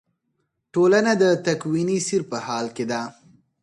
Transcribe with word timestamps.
ټولنه 0.73 1.11
د 1.21 1.23
تکویني 1.47 1.97
سیر 2.07 2.21
په 2.31 2.37
حال 2.45 2.65
کې 2.75 2.85
ده. 2.91 3.01